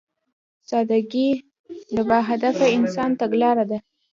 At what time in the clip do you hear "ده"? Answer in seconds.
3.71-3.77